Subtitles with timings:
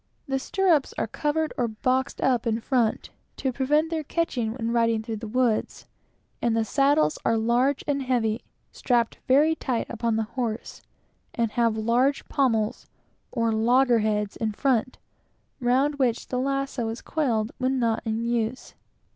[0.27, 5.03] The stirrups are covered or boxed up in front, to prevent their catching when riding
[5.03, 5.85] through the woods;
[6.41, 8.41] and the saddles are large and heavy,
[8.71, 10.81] strapped very tight upon the horse,
[11.35, 12.87] and have large pommels,
[13.31, 14.97] or loggerheads, in front,
[15.59, 18.73] round which the "lasso" is coiled when not in use.